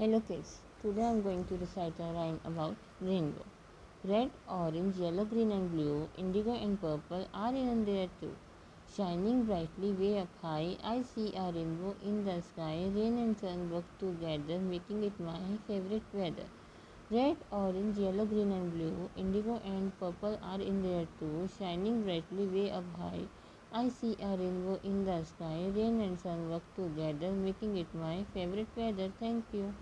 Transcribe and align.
Hello 0.00 0.18
kids, 0.26 0.60
today 0.80 1.02
I 1.02 1.10
am 1.10 1.20
going 1.20 1.44
to 1.44 1.56
recite 1.58 1.98
a 2.00 2.04
rhyme 2.04 2.40
about 2.46 2.74
rainbow. 3.02 3.44
Red, 4.02 4.30
orange, 4.48 4.96
yellow, 4.96 5.26
green 5.26 5.52
and 5.52 5.70
blue, 5.70 6.08
indigo 6.16 6.54
and 6.54 6.80
purple 6.80 7.28
are 7.34 7.54
in 7.54 7.84
there 7.84 8.08
too. 8.18 8.34
Shining 8.96 9.44
brightly 9.44 9.90
way 9.92 10.20
up 10.20 10.28
high, 10.40 10.78
I 10.82 11.02
see 11.02 11.34
a 11.36 11.52
rainbow 11.52 11.94
in 12.02 12.24
the 12.24 12.40
sky. 12.40 12.88
Rain 12.94 13.18
and 13.18 13.38
sun 13.38 13.70
work 13.70 13.84
together, 13.98 14.58
making 14.58 15.04
it 15.04 15.20
my 15.20 15.38
favorite 15.66 16.08
weather. 16.14 16.48
Red, 17.10 17.36
orange, 17.52 17.98
yellow, 17.98 18.24
green 18.24 18.52
and 18.52 18.72
blue, 18.72 19.10
indigo 19.18 19.60
and 19.66 19.92
purple 20.00 20.40
are 20.42 20.62
in 20.62 20.82
there 20.82 21.06
too. 21.18 21.46
Shining 21.58 22.04
brightly 22.04 22.46
way 22.46 22.70
up 22.70 22.84
high, 22.96 23.26
I 23.70 23.90
see 23.90 24.16
a 24.22 24.28
rainbow 24.28 24.80
in 24.82 25.04
the 25.04 25.22
sky. 25.26 25.70
Rain 25.76 26.00
and 26.00 26.18
sun 26.18 26.48
work 26.48 26.62
together, 26.74 27.32
making 27.32 27.76
it 27.76 27.94
my 27.94 28.24
favorite 28.32 28.74
weather. 28.74 29.12
Thank 29.20 29.44
you. 29.52 29.74